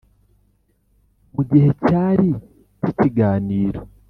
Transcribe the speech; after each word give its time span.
mu 1.33 1.41
gice 1.49 1.69
cyari 1.85 2.29
cy' 2.81 2.89
ikiganiro 2.91 3.81